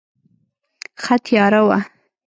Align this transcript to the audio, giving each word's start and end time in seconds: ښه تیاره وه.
ښه 1.03 1.15
تیاره 1.25 1.61
وه. 1.67 1.79